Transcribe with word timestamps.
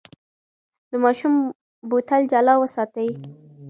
د 0.89 0.91
ماشوم 1.03 1.33
بوتل 1.89 2.21
جلا 2.31 2.55
وساتئ. 2.59 3.09